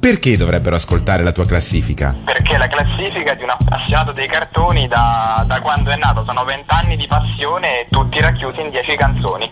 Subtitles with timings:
[0.00, 2.16] Perché dovrebbero ascoltare la tua classifica?
[2.24, 6.64] perché la classifica di un appassionato dei cartoni da, da quando è nato sono 20
[6.68, 9.50] anni di passione e tutti racchiusi in 10 canzoni.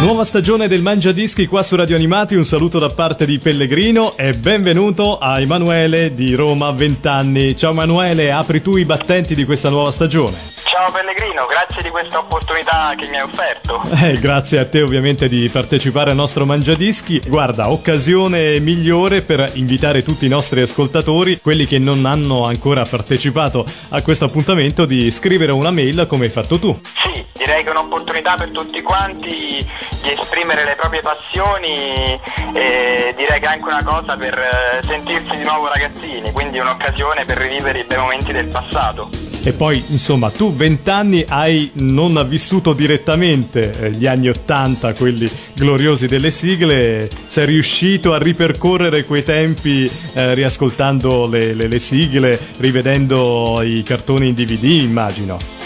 [0.00, 4.16] Nuova stagione del Mangia Dischi qua su Radio Animati, un saluto da parte di Pellegrino
[4.16, 7.56] e benvenuto a Emanuele di Roma 20 anni.
[7.56, 10.51] Ciao Emanuele, apri tu i battenti di questa nuova stagione.
[10.64, 13.82] Ciao Pellegrino, grazie di questa opportunità che mi hai offerto.
[14.02, 17.20] Eh, grazie a te ovviamente di partecipare al nostro Mangiadischi.
[17.26, 23.64] Guarda, occasione migliore per invitare tutti i nostri ascoltatori, quelli che non hanno ancora partecipato
[23.90, 26.80] a questo appuntamento, di scrivere una mail come hai fatto tu.
[26.82, 29.64] Sì, direi che è un'opportunità per tutti quanti
[30.02, 32.20] di esprimere le proprie passioni
[32.54, 37.24] e direi che è anche una cosa per eh, sentirsi di nuovo ragazzini, quindi un'occasione
[37.24, 39.21] per rivivere i bei momenti del passato.
[39.44, 45.28] E poi, insomma, tu 20 anni hai non vissuto direttamente eh, gli anni 80, quelli
[45.54, 52.38] gloriosi delle sigle, sei riuscito a ripercorrere quei tempi eh, riascoltando le, le- le sigle,
[52.58, 55.61] rivedendo i cartoni in DVD, immagino.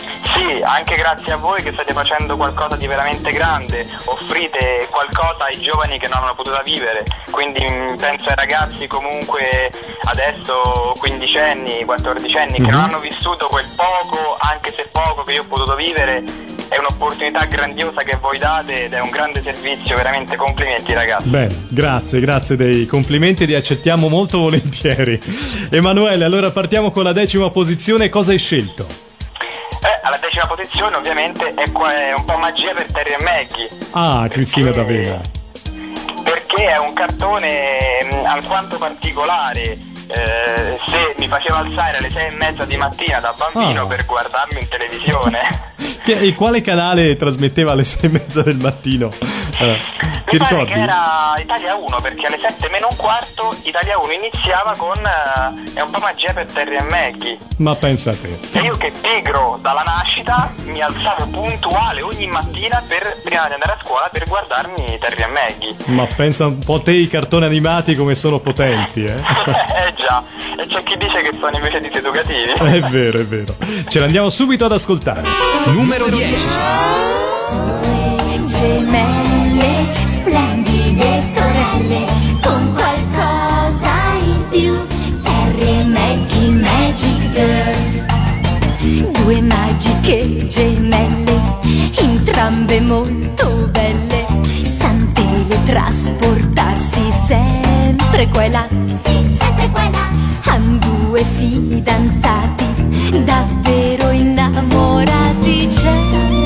[0.67, 5.97] Anche grazie a voi che state facendo qualcosa di veramente grande, offrite qualcosa ai giovani
[5.97, 9.71] che non hanno potuto vivere, quindi mm, penso ai ragazzi comunque
[10.07, 15.35] adesso 15 anni, 14 anni che non hanno vissuto quel poco, anche se poco che
[15.35, 16.25] io ho potuto vivere,
[16.69, 21.29] è un'opportunità grandiosa che voi date ed è un grande servizio, veramente complimenti ragazzi.
[21.29, 25.21] Bene, grazie, grazie dei complimenti, li accettiamo molto volentieri.
[25.71, 29.06] Emanuele, allora partiamo con la decima posizione, cosa hai scelto?
[30.03, 31.65] Alla decima posizione ovviamente è,
[32.17, 33.69] un po' magia per Terry e Maggie.
[33.93, 35.21] Ah, Cristina D'Avena.
[36.23, 37.79] Perché è un cartone
[38.11, 39.79] mh, alquanto particolare.
[40.09, 43.87] eh, se mi faceva alzare alle sei e mezza di mattina da bambino Ah.
[43.87, 45.75] per guardarmi in televisione.
[46.09, 49.11] E quale canale trasmetteva alle sei e mezza del mattino?
[49.59, 49.81] Eh,
[50.27, 50.73] ti Mi pare ricordi?
[50.73, 55.73] che era Italia 1 perché alle 7 meno un quarto Italia 1 iniziava con eh,
[55.73, 57.39] È un po' magia per Terry e Maggie.
[57.59, 58.39] Ma pensa a te.
[58.59, 63.73] E io che pigro dalla nascita mi alzavo puntuale ogni mattina per, prima di andare
[63.73, 65.77] a scuola per guardarmi Terry e Maggie.
[65.87, 69.15] Ma pensa un po' te i cartoni animati come sono potenti, eh?
[69.17, 70.23] eh già,
[70.59, 72.51] e c'è chi dice che sono invece diseducativi.
[72.77, 73.55] È vero, è vero.
[73.89, 75.23] Ce l'andiamo subito ad ascoltare.
[75.67, 76.45] Numero 10.
[78.47, 79.26] gemelle,
[81.77, 82.07] sorelle,
[82.43, 83.93] con qualcosa
[84.25, 84.75] in più.
[85.23, 88.05] Terry Maggie Magic Girls.
[89.13, 91.41] Due magiche gemelle,
[91.99, 94.27] entrambe molto belle.
[94.79, 98.67] San teletrasportarsi sempre qua e là.
[99.05, 100.09] Sì, sempre qua e là.
[100.47, 102.65] Han due fidanzati,
[103.25, 105.69] davvero innamorati.
[105.69, 106.46] C'è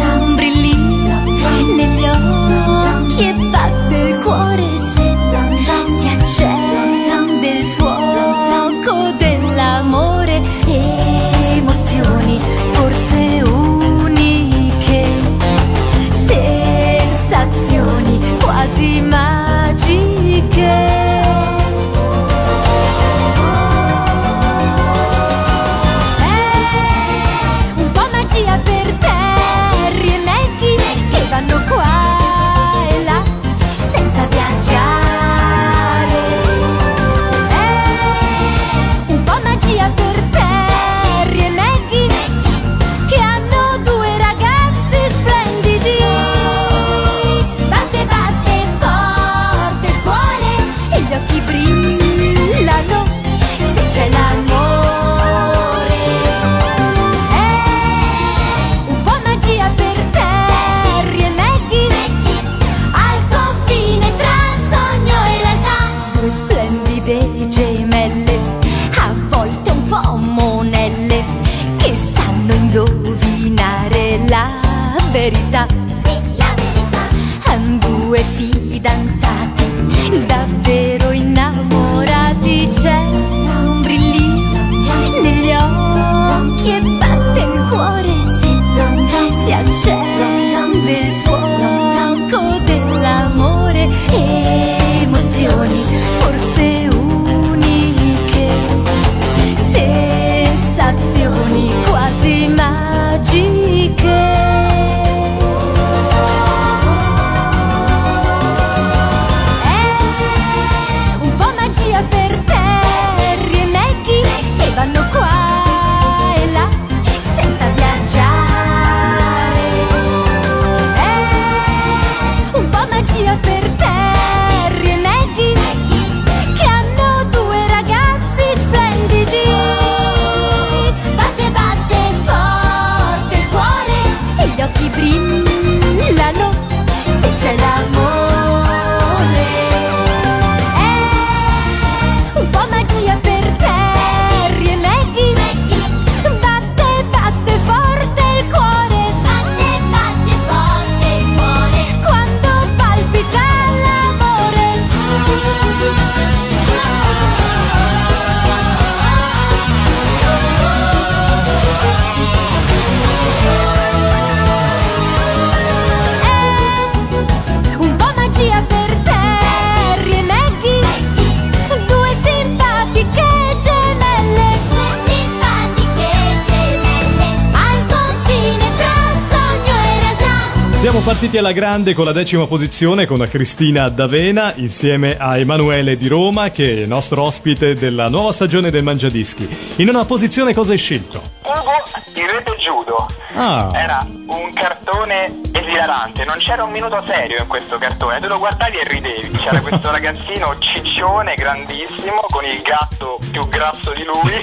[181.31, 186.50] partiti alla grande con la decima posizione con Cristina D'Avena insieme a Emanuele di Roma
[186.50, 189.49] che è nostro ospite della nuova stagione del Mangiadischi.
[189.77, 191.23] In una posizione cosa hai scelto?
[191.43, 191.73] Ugo,
[192.17, 193.06] il re del judo.
[193.35, 193.69] Ah.
[193.73, 198.79] Era un cartone esilarante, non c'era un minuto serio in questo cartone, tu lo guardavi
[198.79, 199.31] e ridevi.
[199.38, 204.41] C'era questo ragazzino ciccione, grandissimo, con il gatto più grasso di lui,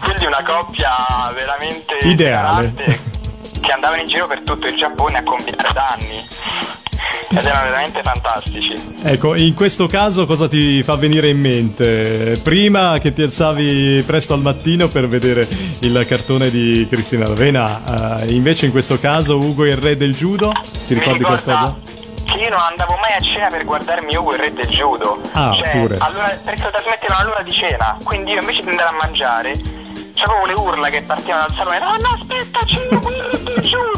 [0.00, 0.90] quindi una coppia
[1.34, 3.09] veramente Ideale.
[3.60, 6.24] Che andavano in giro per tutto il Giappone a combinare danni.
[7.32, 8.74] Ed erano veramente fantastici.
[9.02, 12.40] Ecco, in questo caso cosa ti fa venire in mente?
[12.42, 15.46] Prima che ti alzavi presto al mattino per vedere
[15.80, 20.52] il cartone di Cristina D'Avena, eh, invece in questo caso Ugo il re del judo,
[20.88, 21.78] ti ricordi ricorda qualcosa?
[22.24, 25.20] Che io non andavo mai a cena per guardarmi Ugo il re del judo.
[25.32, 25.96] Ah, cioè, pure.
[26.00, 27.96] allora, perché lo trasmettevano all'ora di cena.
[28.02, 29.52] Quindi io invece di andare a mangiare,
[30.14, 31.78] c'avevo le urla che partivano dal salone.
[31.78, 33.39] No, no, aspetta, c'è Ugo il re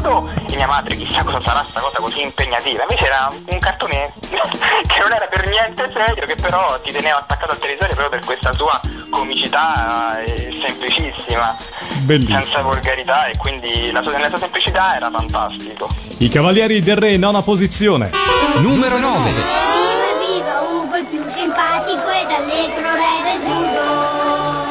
[0.03, 0.29] judo.
[0.49, 2.83] E mia madre, chissà cosa sarà sta cosa così impegnativa.
[2.83, 7.51] Invece era un cartone che non era per niente serio, che però ti teneva attaccato
[7.51, 8.79] al televisore proprio per questa sua
[9.09, 11.55] comicità eh, semplicissima.
[12.03, 12.41] Bellissimo.
[12.41, 15.87] Senza volgarità e quindi la sua, nella sua semplicità era fantastico.
[16.19, 18.11] I Cavalieri del Re, nona posizione.
[18.57, 19.29] Numero 9.
[19.29, 24.62] Viva viva Ugo il più simpatico ed allegro re del judo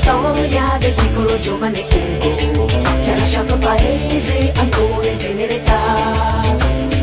[0.00, 1.86] storia del piccolo giovane
[2.56, 5.78] Ugo che ha lasciato il paese ancora in tenera età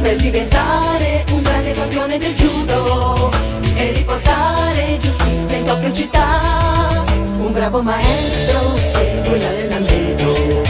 [0.01, 3.31] per diventare un grande campione del judo
[3.75, 7.03] e riportare giustizia in Tokyo città.
[7.38, 10.61] Un bravo maestro segue l'allenamento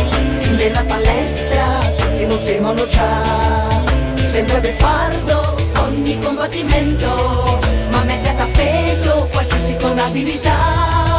[0.58, 3.86] nella palestra che non temono già.
[4.16, 7.60] Sembra beffardo ogni combattimento,
[7.90, 11.17] ma mette a tappeto tutti con abilità.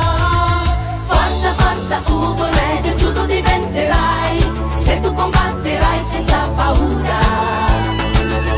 [2.09, 2.47] Ugo,
[2.83, 4.39] del judo diventerai,
[4.79, 7.19] se tu combatterai senza paura.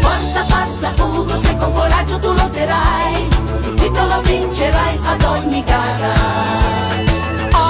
[0.00, 3.28] Forza, forza, Ugo, se con coraggio tu lotterai,
[3.64, 6.12] il titolo vincerai ad ogni gara.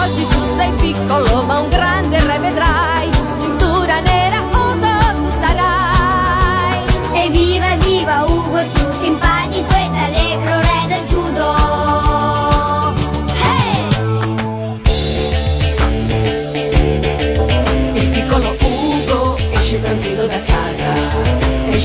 [0.02, 3.10] Oggi tu sei piccolo ma un grande re vedrai.
[3.38, 6.84] Cintura nera Ugo tu sarai.
[7.25, 9.39] Evviva evviva Ugo il più simpatico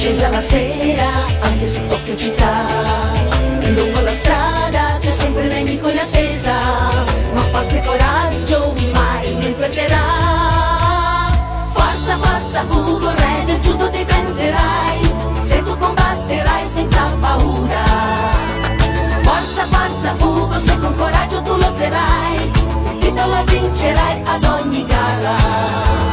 [0.06, 1.08] scesa la sera
[1.40, 2.68] anche su Tokyo città.
[3.74, 6.54] Lungo la strada c'è sempre un nemico in attesa,
[7.34, 10.04] ma forza e coraggio mai lui perderà.
[11.70, 15.00] Forza, forza Ugo, re del judo diventerai,
[15.42, 17.84] se tu combatterai senza paura.
[19.24, 22.52] Forza, forza Ugo, se con coraggio tu lotterai,
[22.92, 26.05] il titolo vincerai ad ogni gara.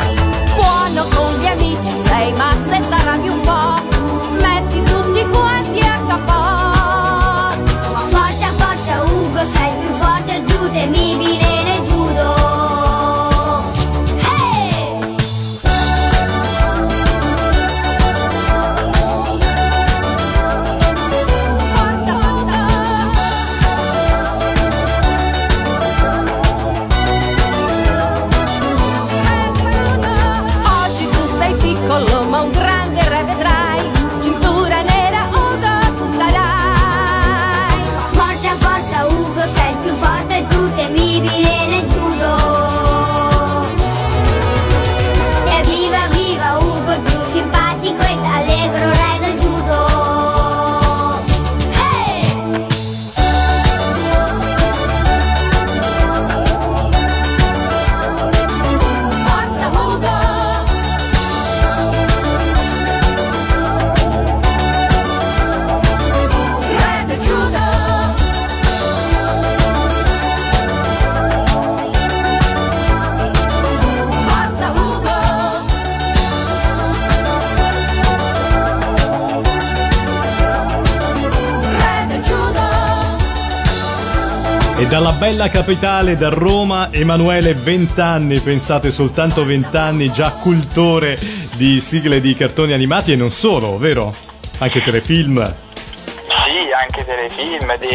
[84.83, 91.17] E dalla bella capitale, da Roma, Emanuele, 20 anni, pensate soltanto 20 anni, già cultore
[91.55, 94.13] di sigle di cartoni animati e non solo, vero?
[94.59, 95.41] Anche telefilm.
[95.45, 97.89] Sì, anche telefilm, di,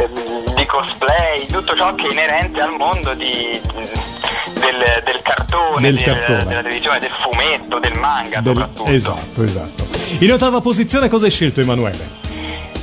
[0.00, 5.94] ehm, di cosplay, tutto ciò che è inerente al mondo di- del, del cartone, Del
[5.94, 6.44] del- cartone.
[6.44, 8.90] della televisione, del fumetto, del manga Del- soprattutto.
[8.90, 9.86] Esatto, esatto.
[10.18, 12.22] In ottava posizione cosa hai scelto Emanuele?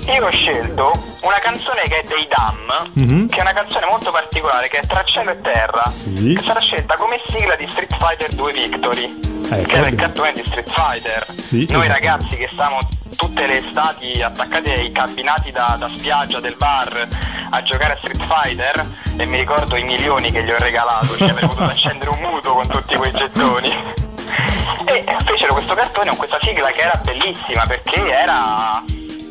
[0.07, 0.91] Io ho scelto
[1.21, 3.27] una canzone che è dei Dam, Mhm.
[3.29, 6.33] che è una canzone molto particolare, che è Tra cielo e terra, Sì.
[6.35, 9.19] che sarà scelta come sigla di Street Fighter 2 Victory,
[9.51, 11.25] Eh, che era il cartone di Street Fighter.
[11.37, 11.93] Sì, Noi esatto.
[11.93, 12.79] ragazzi che stavamo
[13.17, 17.07] tutte le estati attaccati ai cabinati da, da spiaggia del bar
[17.51, 18.85] a giocare a Street Fighter
[19.17, 22.53] e mi ricordo i milioni che gli ho regalato, ci avrei potuto accendere un mutuo
[22.53, 23.73] con tutti quei gettoni.
[24.85, 28.81] E fecero questo cartone con questa sigla che era bellissima perché era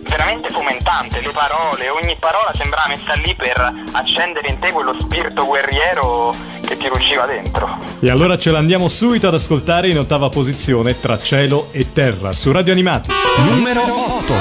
[0.03, 5.45] veramente fomentante, le parole, ogni parola sembrava messa lì per accendere in te quello spirito
[5.45, 6.35] guerriero
[6.67, 7.79] che ti rugiva dentro.
[8.01, 12.53] E allora ce l'andiamo subito ad ascoltare in ottava posizione tra cielo e terra su
[12.53, 13.11] Radio Animati.
[13.49, 14.35] Numero 8.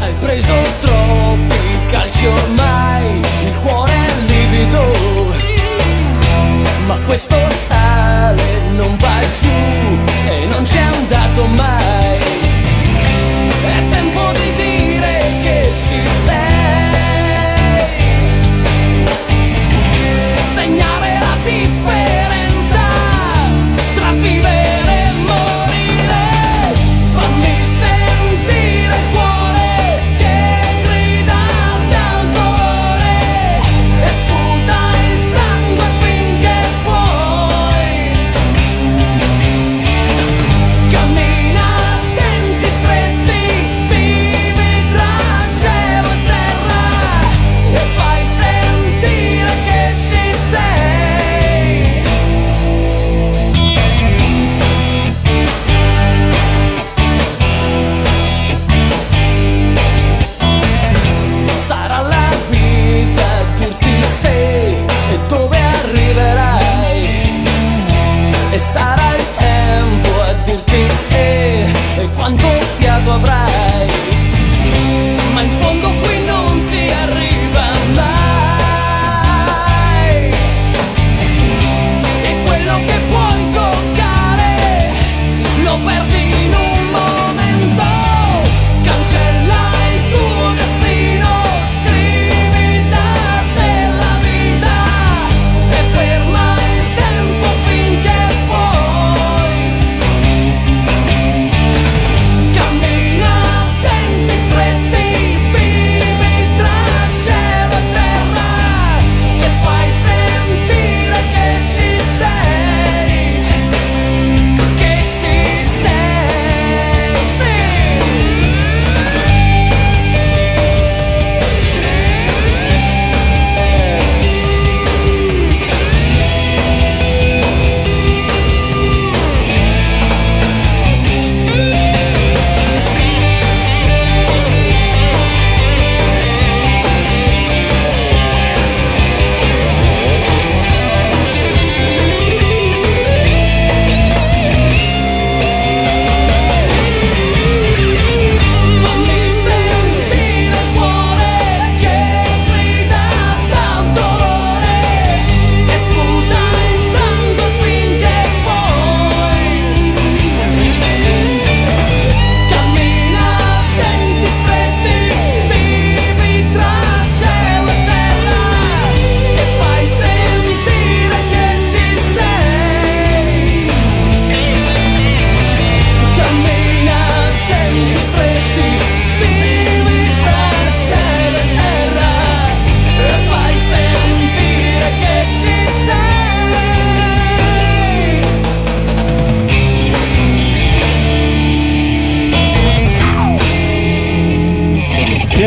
[0.00, 4.92] Hai preso troppi calci ormai, il cuore è livido,
[6.86, 8.42] ma questo sale
[8.76, 10.13] non va giù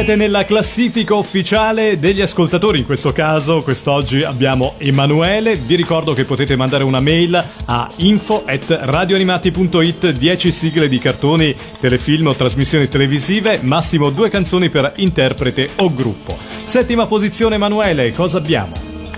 [0.07, 6.23] Siete nella classifica ufficiale degli ascoltatori, in questo caso quest'oggi abbiamo Emanuele, vi ricordo che
[6.23, 12.87] potete mandare una mail a info at radioanimati.it 10 sigle di cartoni, telefilm o trasmissioni
[12.87, 16.37] televisive, massimo due canzoni per interprete o gruppo.
[16.37, 18.75] Settima posizione Emanuele, cosa abbiamo?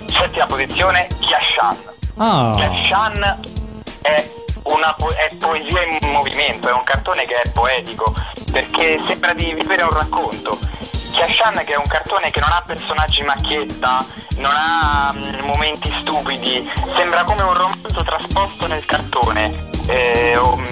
[0.07, 1.77] Settima posizione, Kiashan.
[2.15, 3.39] Ah, Kiashan
[4.01, 4.38] è,
[4.97, 8.13] po- è poesia in movimento, è un cartone che è poetico,
[8.51, 10.57] perché sembra di vivere un racconto.
[11.11, 14.05] Kiashan che è un cartone che non ha personaggi macchietta,
[14.37, 19.51] non ha mm, momenti stupidi, sembra come un romanzo trasposto nel cartone.
[19.87, 20.63] Eh, mm,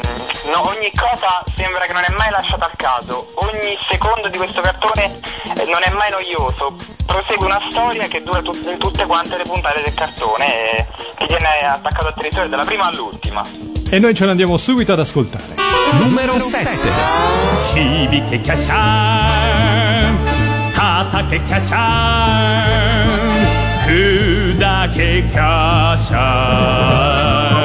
[0.51, 4.61] no, ogni cosa sembra che non è mai lasciata al caso, ogni secondo di questo
[4.61, 5.19] cartone
[5.57, 6.75] eh, non è mai noioso,
[7.05, 10.85] prosegue una storia che dura tut- in tutte quante le puntate del cartone e
[11.17, 13.76] ti tiene attaccato al territorio dalla prima all'ultima.
[13.90, 15.44] e noi ce ne andiamo subito ad ascoltare.
[16.00, 16.70] Numero 7.
[17.74, 20.12] 響けキャシャン
[20.74, 21.80] 叩けキャシャン
[23.86, 27.62] 砕けキャシャン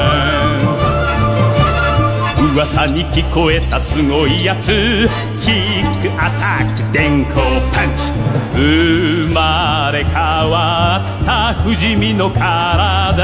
[2.54, 5.08] 噂に聞こえたすごいやつ
[5.42, 8.10] キックアタック電光パンチ
[8.54, 13.22] 生まれ変わった不死身の体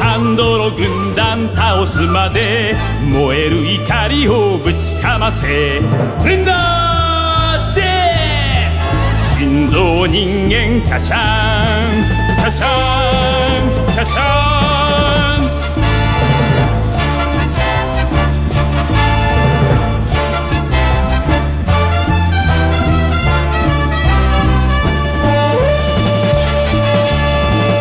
[0.00, 1.09] ハンドロ軍
[1.41, 7.83] 団倒すまで燃える怒りをぶちかませレンダージェ
[9.37, 12.67] 心臓人間カシャンカシャ
[13.93, 14.41] ンカシャン。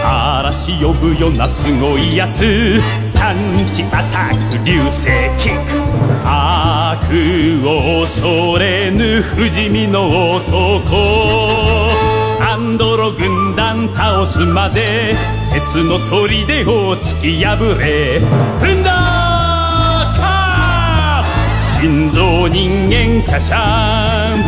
[0.02, 2.80] 嵐呼ぶようなすごいやつ。
[3.30, 3.38] パン
[3.70, 5.06] チアタック流星
[5.38, 5.76] キック
[6.24, 10.96] 悪を恐れぬ不死身の男。
[12.40, 15.14] アンドロ軍団倒すまで
[15.52, 18.18] 鉄の砦を突き破れ。
[18.18, 21.80] フンダーカー。
[21.80, 24.42] 心臓人間カシャン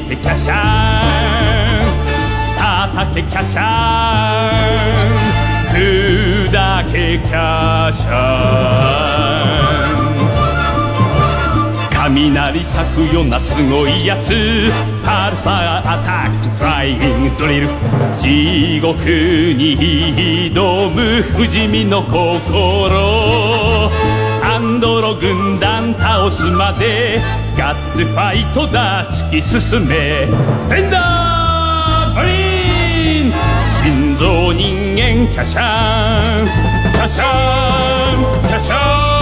[0.00, 0.56] 響けキャシャン
[2.58, 3.62] 叩けキャシャ
[4.40, 5.24] ン
[5.70, 9.94] 砕けキャシャン
[11.92, 14.70] 雷咲くようなすごいやつ
[15.04, 17.68] パルサーアタックフライングドリル
[18.18, 23.90] 地獄に挑む不死身の心
[24.42, 27.20] アンドロ軍団倒すまで
[27.74, 29.06] ッツファイトだ。
[29.10, 30.26] 突き進め。
[30.26, 33.32] フェンダーマリーン
[33.82, 36.46] 心臓人間キャシャン。
[36.92, 37.24] キャシャ
[38.40, 38.48] ン。
[38.48, 39.13] キャシャン。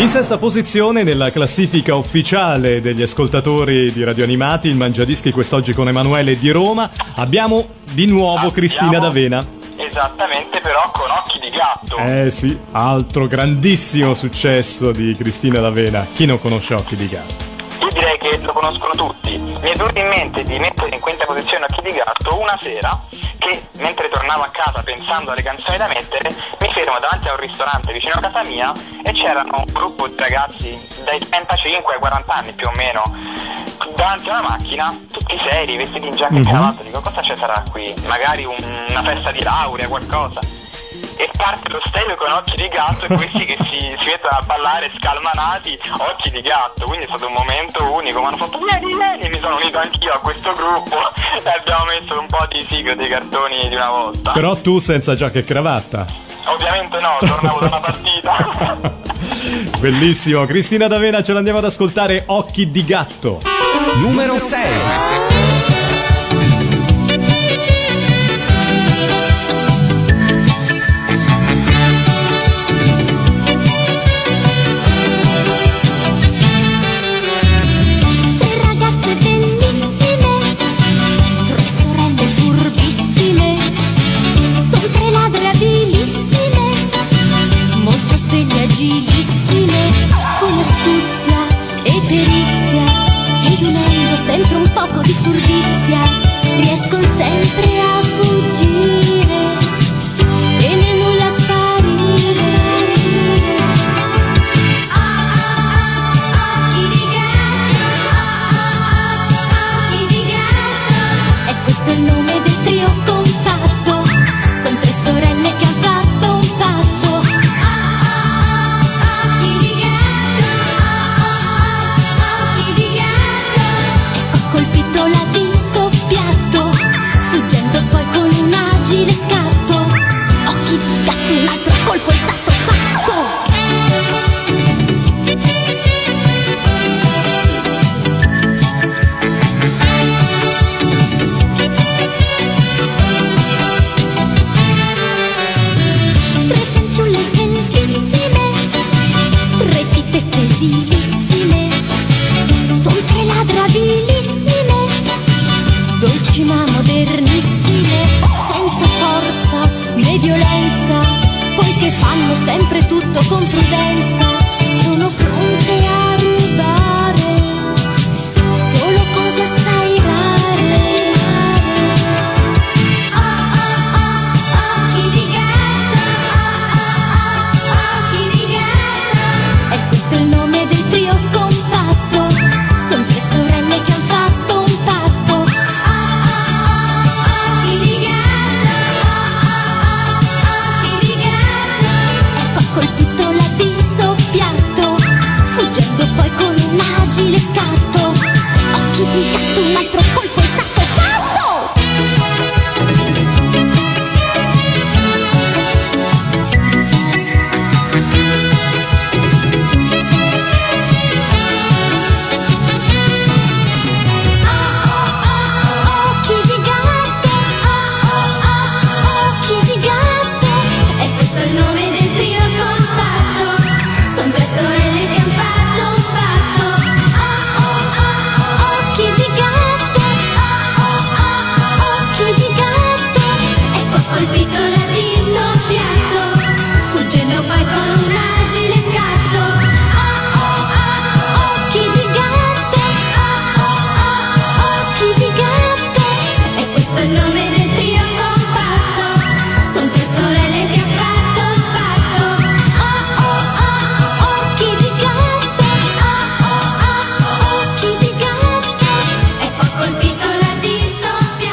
[0.00, 5.88] In sesta posizione nella classifica ufficiale degli ascoltatori di Radio Animati, il Mangiadischi quest'oggi con
[5.88, 9.44] Emanuele di Roma, abbiamo di nuovo Cristina D'Avena.
[9.76, 11.98] Esattamente, però con occhi di gatto.
[11.98, 16.06] Eh sì, altro grandissimo successo di Cristina D'Avena.
[16.14, 17.44] Chi non conosce Occhi di Gatto?
[17.82, 19.36] Io direi che lo conoscono tutti.
[19.36, 22.98] Mi è venuto in mente di mettere in quinta posizione Occhi di Gatto una sera
[23.40, 26.28] che, mentre tornavo a casa pensando alle canzoni da mettere,
[26.60, 28.72] mi fermo davanti a un ristorante vicino a casa mia
[29.02, 33.02] e c'erano un gruppo di ragazzi dai 35 ai 40 anni più o meno
[33.96, 37.62] davanti a una macchina, tutti seri, vestiti in giacca e cravatta, dico cosa ci sarà
[37.70, 37.92] qui?
[38.06, 40.40] Magari un- una festa di laurea, qualcosa.
[41.20, 44.42] E parte lo stereo con occhi di gatto e questi che si, si mettono a
[44.42, 48.96] ballare scalmanati, occhi di gatto, quindi è stato un momento unico, mi hanno fatto vieni,
[48.96, 50.96] vieni, mi sono unito anch'io a questo gruppo
[51.44, 54.32] e abbiamo messo un po' di sigle dei cartoni di una volta.
[54.32, 56.06] Però tu senza giacca e cravatta.
[56.44, 58.98] Ovviamente no, tornavo da una partita.
[59.78, 63.40] Bellissimo, Cristina D'Avena ce l'andiamo ad ascoltare Occhi di Gatto.
[64.00, 65.39] Numero 6.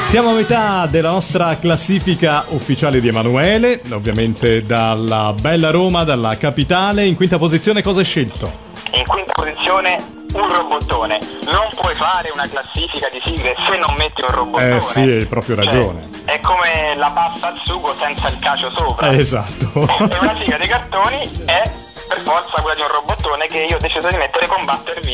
[0.08, 7.06] Siamo a metà della nostra classifica ufficiale di Emanuele, ovviamente dalla bella Roma, dalla capitale.
[7.06, 8.52] In quinta posizione cosa hai scelto?
[8.94, 10.02] In quinta posizione
[10.34, 11.20] un robottone.
[11.52, 14.78] Non puoi fare una classifica di sigle se non metti un robottone.
[14.78, 16.10] Eh sì, hai proprio Cioè, ragione.
[16.26, 19.10] è come la pasta al sugo senza il cacio sopra.
[19.10, 19.66] Eh, esatto.
[20.10, 21.70] E una sigla dei cartoni è
[22.08, 25.06] per forza quella di un robottone che io ho deciso di mettere con Butter V,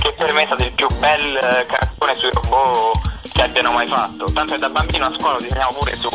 [0.00, 3.87] che per me è stato il più bel eh, cartone sui robot che abbiano mai
[3.87, 4.25] fatto.
[4.33, 6.09] Tanto che da bambino a scuola lo disegnavo pure su,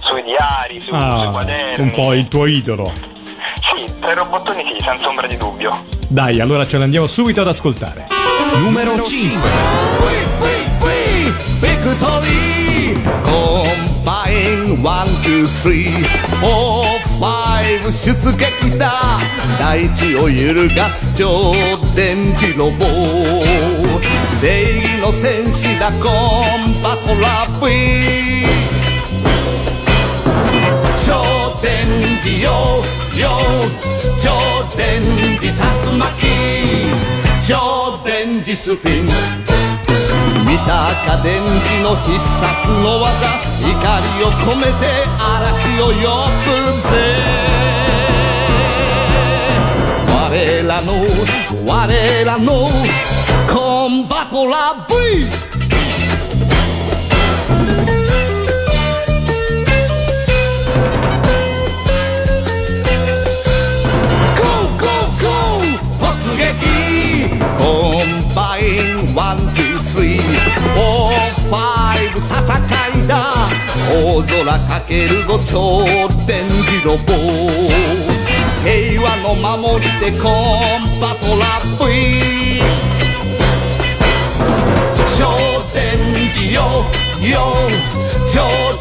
[0.00, 1.82] sui diari, su, sui Ah, quaderni.
[1.82, 2.92] un po' il tuo idolo.
[3.74, 5.76] Sì, per i robottoni sì, senza ombra di dubbio.
[6.08, 8.06] Dai, allora ce l'andiamo subito ad ascoltare.
[8.56, 10.48] Numero 5.
[11.60, 15.88] Victory Combine one, two, three,
[16.40, 16.84] four,
[17.18, 18.92] five 出撃だ
[19.58, 21.52] 大地を揺るがす超
[21.94, 22.84] 電磁ロボ
[24.40, 28.43] 正義 の戦士だコンパトラップイン
[31.05, 31.21] 超
[31.61, 31.85] 電
[32.23, 32.49] 磁よ
[33.15, 33.29] よ
[34.19, 34.31] 超
[34.75, 35.03] 電
[35.37, 36.09] 磁竜巻
[37.47, 39.03] 超電磁スピ
[40.43, 43.27] 見たか電磁の必殺の技
[43.61, 43.69] 怒
[44.17, 44.71] りを込めて
[45.19, 46.55] 嵐を呼ぶ
[46.89, 46.93] ぜ。
[50.09, 50.93] 我らの
[51.67, 52.67] 我らの
[53.52, 54.94] コンバトラ V
[65.98, 68.62] 突撃コンバイ
[68.94, 71.14] ンワン、ツー、スリー、フォー、
[71.48, 71.58] ファ
[72.04, 73.32] イブ戦いだ
[73.92, 75.84] 大空かけるぞ超
[76.26, 77.12] 電磁ロボ
[78.62, 82.73] 平和の守り手コンバトラップイ
[85.17, 85.19] 超
[85.73, 85.97] 電
[86.31, 86.59] 磁よ
[87.21, 87.53] よ。
[88.33, 88.35] 超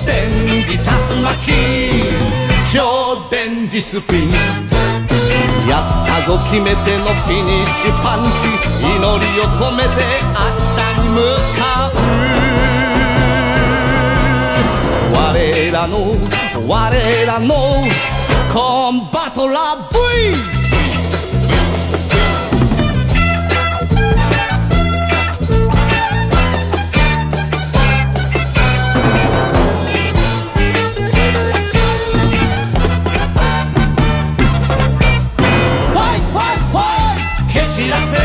[0.04, 0.28] 電
[0.64, 0.82] 磁竜
[1.22, 1.34] 巻。
[2.72, 2.76] 超
[3.30, 4.30] 電磁スピン。
[5.68, 8.30] やったぞ決めてのフィニッシュパンチ。
[8.84, 9.88] 祈りを込めて
[10.32, 10.38] 明
[10.74, 11.16] 日に向
[11.58, 11.94] かう。
[15.16, 15.92] 我らの
[16.68, 17.54] 我らの
[18.52, 20.63] コンバトラ V
[37.74, 38.16] 蹴散らせ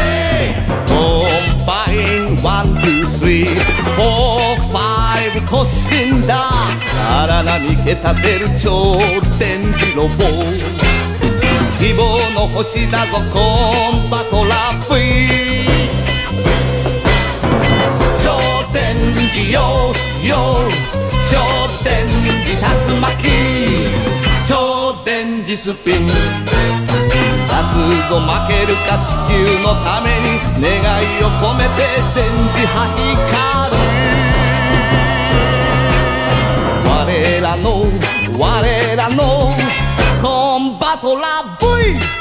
[0.88, 6.52] コンバインワン、ツー、スリー、フォー、ファイブ突進だ
[7.24, 9.00] 荒波け立てる超
[9.40, 10.10] 電磁ロボ
[11.80, 15.66] 希望の星だぞコンバトラップイ
[18.22, 18.38] 超
[18.72, 18.96] 電
[19.32, 19.92] 磁よ
[20.24, 20.58] よ
[21.32, 21.38] 超
[21.84, 23.59] 電磁竜巻
[25.50, 26.14] 実ピン出す
[28.08, 29.34] ぞ負けるか地球
[29.64, 30.70] のために願
[31.02, 31.72] いを込めて
[32.14, 33.82] 電磁波光る
[36.86, 37.68] 我らの
[38.38, 39.50] 我らの
[40.22, 41.26] コンバトラ
[41.60, 42.20] V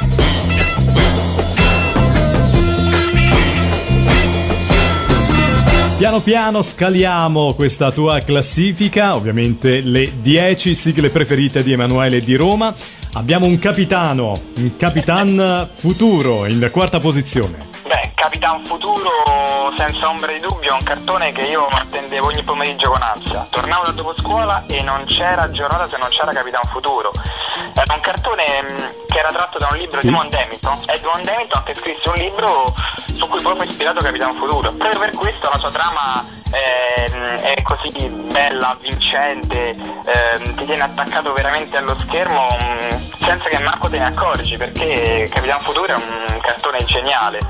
[5.99, 12.73] Piano piano scaliamo questa tua classifica, ovviamente le 10 sigle preferite di Emanuele di Roma.
[13.19, 17.67] Abbiamo un capitano, un capitan futuro in quarta posizione.
[17.83, 19.11] Beh, Capitan Futuro,
[19.77, 23.45] senza ombra di dubbio, è un cartone che io attendevo ogni pomeriggio con ansia.
[23.51, 27.11] Tornavo da dopo scuola e non c'era giornata se non c'era Capitan Futuro.
[27.75, 30.79] Era un cartone mh, che era tratto da un libro di Edmond Hamilton.
[30.87, 32.73] Edmond Hamilton che scrisse un libro
[33.17, 34.73] su cui poi fu ispirato Capitan Futuro.
[34.73, 37.91] Proprio per questo la sua trama eh, è così
[38.33, 44.07] bella, vincente, ehm, ti tiene attaccato veramente allo schermo mh, senza che manco te ne
[44.07, 47.41] accorgi perché Capitan Futuro è un cartone geniale.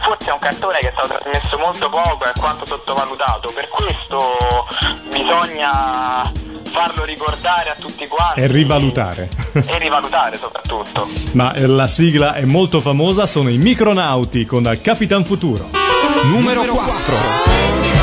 [0.00, 4.66] Forse è un cartone che è stato trasmesso molto poco e quanto sottovalutato, per questo
[5.10, 6.30] bisogna
[6.64, 9.28] farlo ricordare a tutti quanti E rivalutare.
[9.54, 11.08] e rivalutare soprattutto.
[11.32, 15.68] Ma eh, la sigla è molto famosa, sono i Micronauti con Capitan Futuro.
[16.24, 17.95] Numero 4.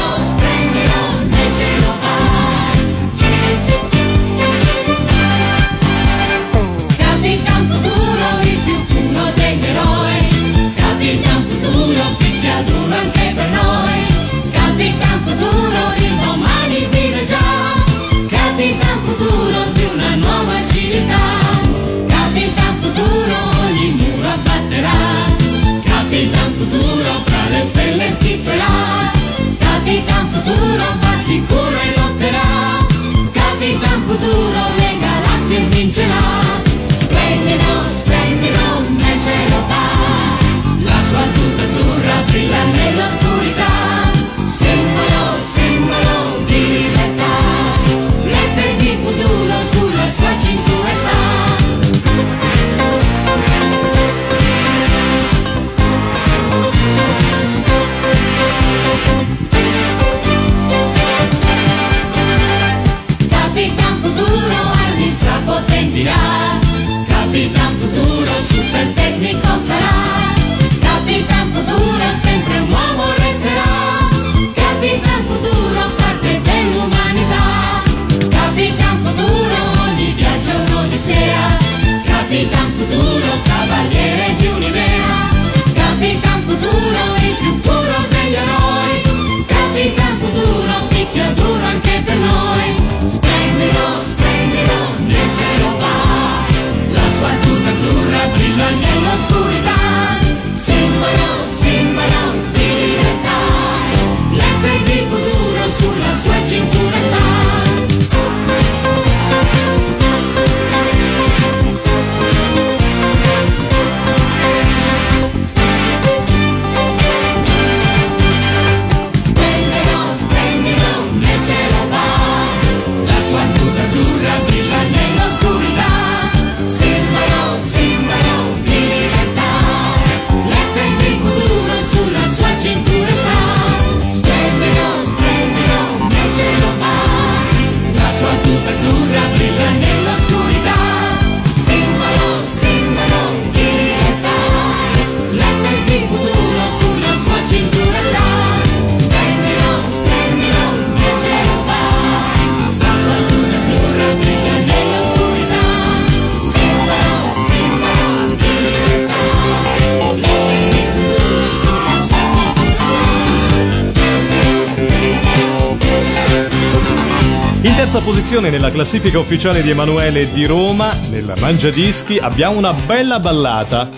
[168.13, 173.89] Posizione nella classifica ufficiale di Emanuele di Roma, nel Mangiadischi, abbiamo una bella ballata.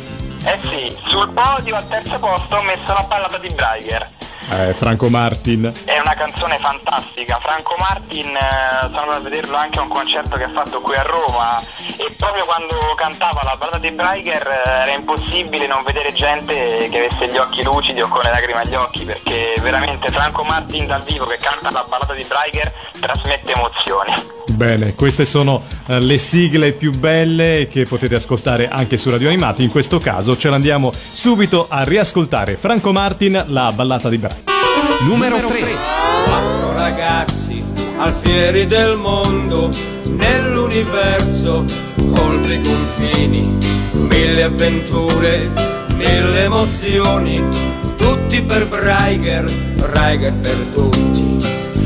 [0.46, 4.08] Eh sì, sul podio al terzo posto ho messo la ballata di Braiger.
[4.52, 5.70] Eh, Franco Martin.
[5.84, 10.38] È una canzone fantastica, Franco Martin eh, sono andato a vederlo anche a un concerto
[10.38, 11.60] che ha fatto qui a Roma
[11.98, 16.98] e proprio quando cantava la ballata di Braiger eh, era impossibile non vedere gente che
[16.98, 21.02] avesse gli occhi lucidi o con le lacrime agli occhi perché veramente Franco Martin dal
[21.04, 22.72] vivo che canta la ballata di Braiger
[23.06, 24.14] trasmette emozioni.
[24.48, 29.64] Bene, queste sono eh, le sigle più belle che potete ascoltare anche su Radio Animati.
[29.64, 32.56] In questo caso ce l'andiamo subito a riascoltare.
[32.56, 34.44] Franco Martin, la ballata di Brian.
[35.08, 35.60] Numero 3.
[36.26, 37.64] Quattro ragazzi
[37.98, 39.70] alfieri del mondo,
[40.04, 41.64] nell'universo,
[42.18, 43.58] oltre i confini,
[44.10, 45.50] mille avventure,
[45.96, 47.44] mille emozioni,
[47.98, 51.38] tutti per Braiger, Braiger per tutti,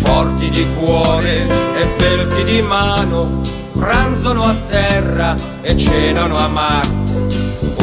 [0.02, 3.42] forti di cuore e svelti di mano,
[3.74, 7.28] pranzano a terra e cenano a Marte.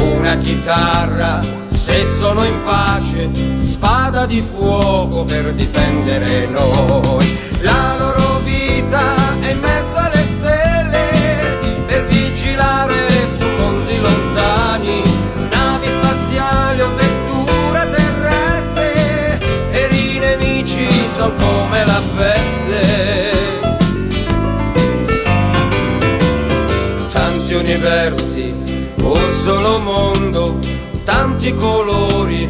[0.00, 3.30] Una chitarra, se sono in pace,
[3.62, 7.38] spada di fuoco per difendere noi.
[7.60, 9.15] La loro vita
[29.46, 30.58] solo mondo,
[31.04, 32.48] tanti colori,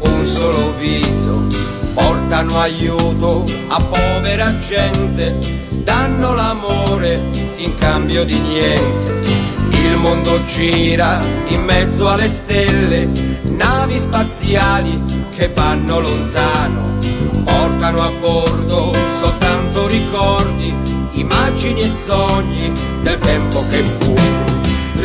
[0.00, 1.46] un solo viso,
[1.94, 5.38] portano aiuto a povera gente,
[5.70, 7.18] danno l'amore
[7.56, 9.22] in cambio di niente.
[9.70, 13.08] Il mondo gira in mezzo alle stelle,
[13.52, 15.02] navi spaziali
[15.34, 16.98] che vanno lontano,
[17.42, 20.74] portano a bordo soltanto ricordi,
[21.12, 24.14] immagini e sogni del tempo che fu.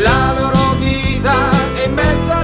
[0.01, 0.58] La loro
[1.19, 2.38] vita è in mezzo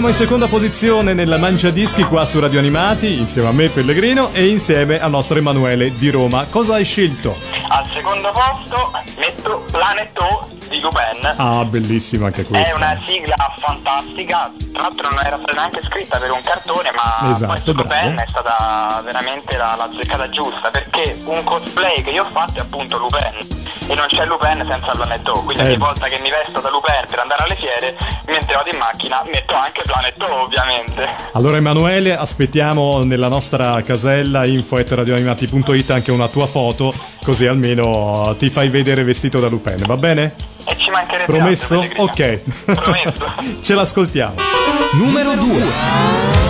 [0.00, 4.32] Siamo in seconda posizione nella Mancia Dischi qua su Radio Animati, insieme a me Pellegrino
[4.32, 6.46] e insieme al nostro Emanuele di Roma.
[6.48, 7.36] Cosa hai scelto?
[7.68, 11.34] Al secondo posto metto Planet O di Lupin.
[11.36, 12.76] Ah, bellissima anche È questa.
[12.76, 17.72] una sigla fantastica, tra l'altro non era stata neanche scritta per un cartone, ma Esatto,
[17.72, 22.60] Lupin è stata veramente la, la giusta, perché un cosplay che io ho fatto è
[22.62, 23.59] appunto Lupin.
[23.90, 25.66] E non c'è Lupin senza Planet O, quindi Eh.
[25.66, 29.20] ogni volta che mi vesto da Lupin per andare alle fiere, mentre vado in macchina
[29.32, 31.08] metto anche Planet O ovviamente.
[31.32, 38.68] Allora Emanuele, aspettiamo nella nostra casella info.radioanimati.it anche una tua foto, così almeno ti fai
[38.68, 40.34] vedere vestito da Lupin, va bene?
[40.66, 41.80] E ci mancherebbe Promesso?
[41.80, 42.02] altro.
[42.04, 42.40] Ok.
[42.66, 43.32] Promesso.
[43.60, 44.34] Ce l'ascoltiamo.
[44.92, 46.49] Numero 2.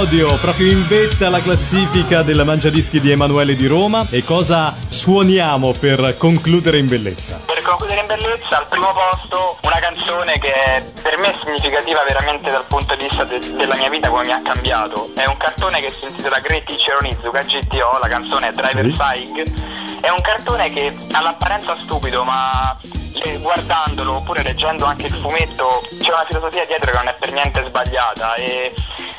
[0.00, 4.06] Podio, proprio in vetta alla classifica della Mangiadischi di Emanuele di Roma.
[4.08, 7.38] E cosa suoniamo per concludere in bellezza?
[7.44, 12.48] Per concludere in bellezza, al primo posto una canzone che è per me significativa veramente
[12.48, 15.10] dal punto di vista de- della mia vita, come mi ha cambiato.
[15.14, 18.92] È un cartone che si intitola Great Teacher Onizuka GTO, la canzone è Driver Sì.
[18.92, 20.00] Psych.
[20.00, 22.74] È un cartone che all'apparenza stupido, ma
[23.22, 27.32] eh, guardandolo oppure leggendo anche il fumetto c'è una filosofia dietro che non è per
[27.32, 28.72] niente sbagliata e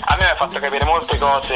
[0.03, 1.55] a me mi ha fatto capire molte cose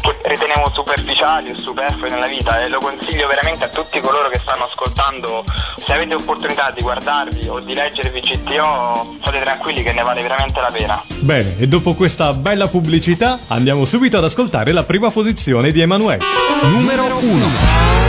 [0.00, 4.38] che ritenevo superficiali o superflue nella vita e lo consiglio veramente a tutti coloro che
[4.38, 5.44] stanno ascoltando
[5.76, 10.60] se avete opportunità di guardarvi o di leggervi GTO state tranquilli che ne vale veramente
[10.60, 15.70] la pena Bene, e dopo questa bella pubblicità andiamo subito ad ascoltare la prima posizione
[15.70, 16.24] di Emanuele.
[16.62, 17.99] Numero 1.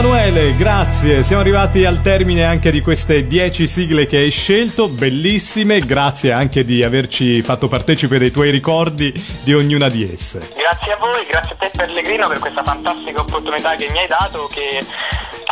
[0.00, 1.22] Emanuele, grazie.
[1.22, 5.80] Siamo arrivati al termine anche di queste 10 sigle che hai scelto, bellissime.
[5.80, 10.48] Grazie anche di averci fatto partecipe dei tuoi ricordi di ognuna di esse.
[10.56, 14.48] Grazie a voi, grazie a te Pellegrino per questa fantastica opportunità che mi hai dato
[14.50, 14.82] che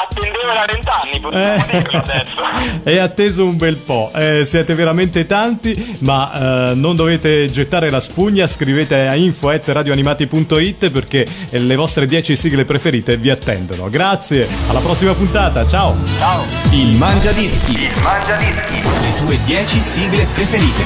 [0.00, 1.82] attendevo da vent'anni, possiamo Eh.
[1.82, 2.42] dirlo adesso.
[2.88, 8.00] È atteso un bel po', eh, siete veramente tanti, ma eh, non dovete gettare la
[8.00, 13.90] spugna, scrivete a info.radioanimati.it perché le vostre 10 sigle preferite vi attendono.
[14.38, 15.96] Grazie, alla prossima puntata, ciao!
[16.18, 16.44] Ciao!
[16.70, 17.72] Il Mangia Dischi.
[17.72, 18.80] Il Mangia Dischi.
[18.80, 20.84] Le tue 10 sigle preferite.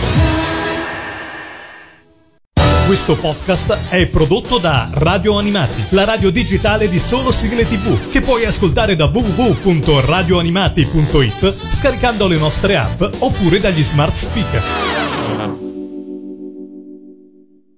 [2.86, 8.22] Questo podcast è prodotto da Radio Animati, la radio digitale di solo sigle tv, che
[8.22, 15.61] puoi ascoltare da www.radioanimati.it scaricando le nostre app oppure dagli smart speaker.